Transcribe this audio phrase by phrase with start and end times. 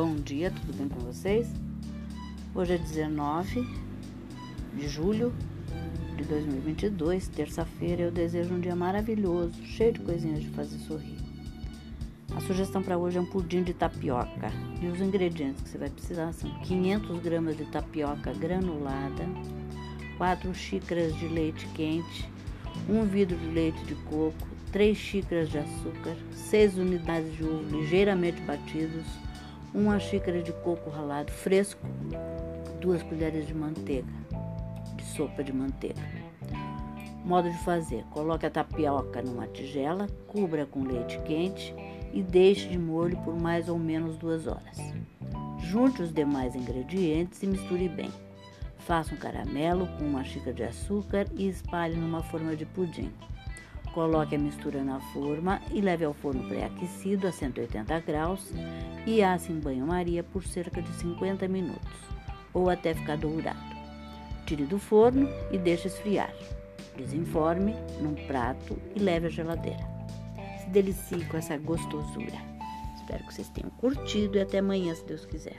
[0.00, 1.48] Bom dia, tudo bem com vocês?
[2.54, 3.66] Hoje é 19
[4.72, 5.34] de julho
[6.16, 8.02] de 2022, terça-feira.
[8.02, 11.18] Eu desejo um dia maravilhoso, cheio de coisinhas de fazer sorrir.
[12.32, 14.52] A sugestão para hoje é um pudim de tapioca.
[14.80, 19.26] E os ingredientes que você vai precisar são 500 gramas de tapioca granulada,
[20.16, 22.30] 4 xícaras de leite quente,
[22.88, 28.40] 1 vidro de leite de coco, 3 xícaras de açúcar, 6 unidades de ovo ligeiramente
[28.42, 29.04] batidos,
[29.74, 31.80] uma xícara de coco ralado fresco,
[32.80, 34.12] duas colheres de manteiga,
[34.96, 36.00] de sopa de manteiga.
[37.24, 41.74] Modo de fazer: coloque a tapioca numa tigela, cubra com leite quente
[42.12, 44.78] e deixe de molho por mais ou menos duas horas.
[45.60, 48.10] Junte os demais ingredientes e misture bem.
[48.78, 53.12] Faça um caramelo com uma xícara de açúcar e espalhe numa forma de pudim.
[53.98, 58.52] Coloque a mistura na forma e leve ao forno pré-aquecido a 180 graus
[59.04, 61.98] e asse em banho-maria por cerca de 50 minutos
[62.54, 63.58] ou até ficar dourado.
[64.46, 66.32] Tire do forno e deixe esfriar.
[66.96, 69.84] Desenforme num prato e leve à geladeira.
[70.60, 72.38] Se delicie com essa gostosura.
[72.94, 75.56] Espero que vocês tenham curtido e até amanhã, se Deus quiser.